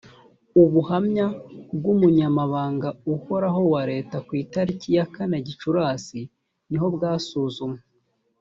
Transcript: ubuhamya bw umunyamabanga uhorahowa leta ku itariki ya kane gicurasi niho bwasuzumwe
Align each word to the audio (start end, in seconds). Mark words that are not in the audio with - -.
ubuhamya 0.63 1.25
bw 1.77 1.85
umunyamabanga 1.93 2.89
uhorahowa 3.13 3.79
leta 3.91 4.17
ku 4.25 4.31
itariki 4.43 4.87
ya 4.97 5.05
kane 5.13 5.37
gicurasi 5.47 6.21
niho 6.69 6.87
bwasuzumwe 6.95 7.81